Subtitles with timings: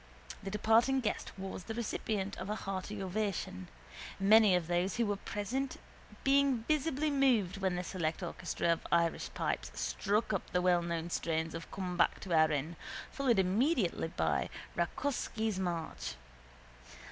[0.41, 3.67] The departing guest was the recipient of a hearty ovation,
[4.19, 5.77] many of those who were present
[6.23, 11.53] being visibly moved when the select orchestra of Irish pipes struck up the wellknown strains
[11.53, 12.77] of Come Back to Erin,
[13.11, 16.15] followed immediately by Rakóczsy's March.